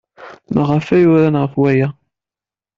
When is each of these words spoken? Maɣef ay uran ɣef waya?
Maɣef 0.53 0.87
ay 0.95 1.03
uran 1.11 1.35
ɣef 1.41 1.53
waya? 1.61 1.87